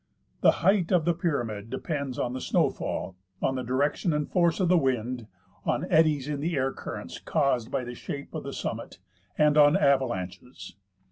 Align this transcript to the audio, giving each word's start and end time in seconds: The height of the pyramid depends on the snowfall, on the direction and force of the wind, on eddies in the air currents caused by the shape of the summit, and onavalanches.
The 0.41 0.65
height 0.65 0.91
of 0.91 1.05
the 1.05 1.13
pyramid 1.13 1.69
depends 1.69 2.17
on 2.17 2.33
the 2.33 2.41
snowfall, 2.41 3.15
on 3.39 3.53
the 3.53 3.61
direction 3.61 4.13
and 4.13 4.27
force 4.27 4.59
of 4.59 4.67
the 4.67 4.75
wind, 4.75 5.27
on 5.63 5.85
eddies 5.91 6.27
in 6.27 6.39
the 6.39 6.55
air 6.55 6.73
currents 6.73 7.19
caused 7.19 7.69
by 7.69 7.83
the 7.83 7.93
shape 7.93 8.33
of 8.33 8.41
the 8.41 8.51
summit, 8.51 8.97
and 9.37 9.57
onavalanches. 9.57 10.73